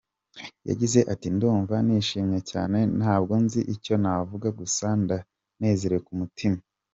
[0.69, 6.59] Yagize ati "Ndumva nishimye cyane, ntabwo nzi icyo navuga, gusa ndanezerewe ku mutima.